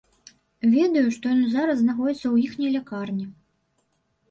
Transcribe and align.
Ведаю, 0.75 1.03
што 1.17 1.25
ён 1.35 1.41
зараз 1.51 1.77
знаходзіцца 1.85 2.23
ў 2.29 2.35
іхняй 2.49 2.71
лякарні. 2.79 3.25